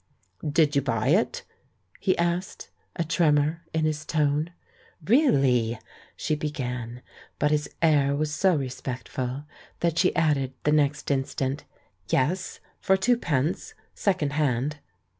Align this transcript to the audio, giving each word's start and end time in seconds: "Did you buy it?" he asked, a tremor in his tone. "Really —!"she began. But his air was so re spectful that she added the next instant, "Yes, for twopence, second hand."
"Did 0.49 0.75
you 0.75 0.81
buy 0.81 1.09
it?" 1.09 1.43
he 1.99 2.17
asked, 2.17 2.71
a 2.95 3.03
tremor 3.03 3.61
in 3.71 3.85
his 3.85 4.03
tone. 4.03 4.49
"Really 5.05 5.77
—!"she 6.15 6.33
began. 6.33 7.03
But 7.37 7.51
his 7.51 7.69
air 7.83 8.15
was 8.15 8.33
so 8.33 8.55
re 8.55 8.69
spectful 8.69 9.45
that 9.81 9.99
she 9.99 10.15
added 10.15 10.53
the 10.63 10.71
next 10.71 11.11
instant, 11.11 11.65
"Yes, 12.09 12.59
for 12.79 12.97
twopence, 12.97 13.75
second 13.93 14.33
hand." 14.33 14.77